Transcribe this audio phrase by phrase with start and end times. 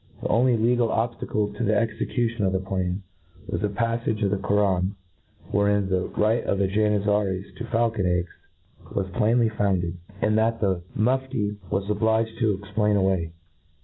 [0.23, 3.03] The only legal obftacle to the execution of the plan,
[3.47, 4.95] was a paflage of the Koran,
[5.51, 8.25] wherein the right of the Janizaridk to faykoneggs
[8.95, 11.53] was pkdnly founded, and that the Mufti 102 INTRQ DUCTIO tl.
[11.53, 13.31] Mufti was obliged to explain away.